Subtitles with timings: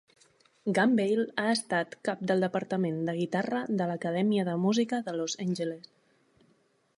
[0.77, 5.89] Gambale ha estat cap del departament de guitarra de l'acadèmia de música de Los Angeles.